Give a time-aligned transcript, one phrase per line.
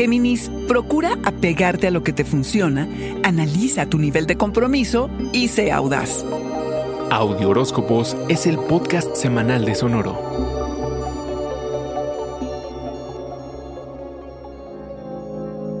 [0.00, 2.88] Géminis, procura apegarte a lo que te funciona,
[3.22, 6.24] analiza tu nivel de compromiso y sé audaz.
[7.10, 10.59] Audio Horóscopos es el podcast semanal de Sonoro.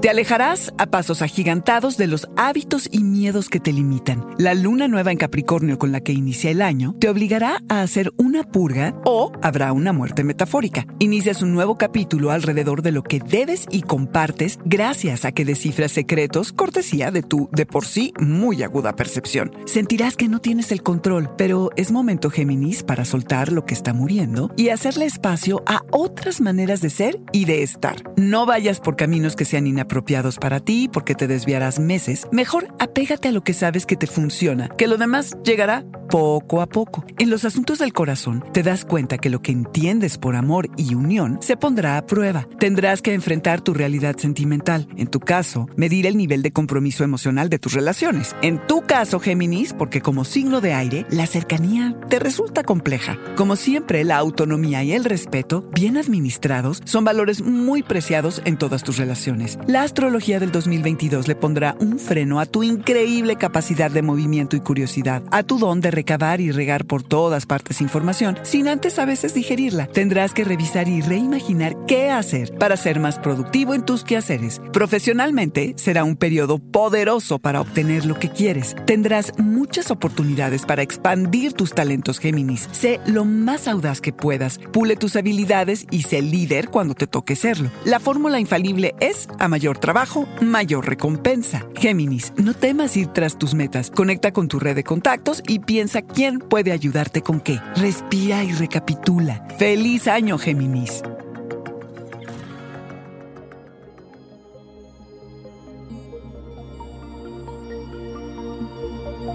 [0.00, 4.24] Te alejarás a pasos agigantados de los hábitos y miedos que te limitan.
[4.38, 8.10] La luna nueva en Capricornio con la que inicia el año te obligará a hacer
[8.16, 10.86] una purga o habrá una muerte metafórica.
[11.00, 15.92] Inicias un nuevo capítulo alrededor de lo que debes y compartes gracias a que descifras
[15.92, 19.52] secretos cortesía de tu de por sí muy aguda percepción.
[19.66, 23.92] Sentirás que no tienes el control, pero es momento Géminis para soltar lo que está
[23.92, 28.02] muriendo y hacerle espacio a otras maneras de ser y de estar.
[28.16, 32.68] No vayas por caminos que sean inapropiados apropiados para ti porque te desviarás meses, mejor
[32.78, 37.04] apégate a lo que sabes que te funciona, que lo demás llegará poco a poco.
[37.18, 40.94] En los asuntos del corazón te das cuenta que lo que entiendes por amor y
[40.94, 42.48] unión se pondrá a prueba.
[42.58, 44.88] Tendrás que enfrentar tu realidad sentimental.
[44.96, 48.34] En tu caso, medir el nivel de compromiso emocional de tus relaciones.
[48.42, 53.18] En tu caso, Géminis, porque como signo de aire, la cercanía te resulta compleja.
[53.36, 58.82] Como siempre, la autonomía y el respeto, bien administrados, son valores muy preciados en todas
[58.82, 59.58] tus relaciones.
[59.66, 64.60] La astrología del 2022 le pondrá un freno a tu increíble capacidad de movimiento y
[64.60, 69.04] curiosidad, a tu don de recabar y regar por todas partes información, sin antes a
[69.04, 69.86] veces digerirla.
[69.86, 74.60] Tendrás que revisar y reimaginar qué hacer para ser más productivo en tus quehaceres.
[74.72, 78.76] Profesionalmente, será un periodo poderoso para obtener lo que quieres.
[78.86, 82.68] Tendrás muchas oportunidades para expandir tus talentos, Géminis.
[82.72, 87.36] Sé lo más audaz que puedas, pule tus habilidades y sé líder cuando te toque
[87.36, 87.70] serlo.
[87.84, 91.66] La fórmula infalible es a mayor trabajo, mayor recompensa.
[91.76, 93.90] Géminis, no temas ir tras tus metas.
[93.90, 97.60] Conecta con tu red de contactos y piensa quién puede ayudarte con qué.
[97.76, 99.46] Respira y recapitula.
[99.58, 101.02] ¡Feliz año, Géminis!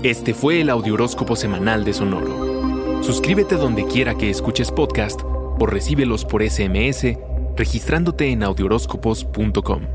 [0.03, 3.03] Este fue el Audioróscopo Semanal de Sonoro.
[3.03, 7.17] Suscríbete donde quiera que escuches podcast o recíbelos por SMS
[7.55, 9.94] registrándote en audioróscopos.com.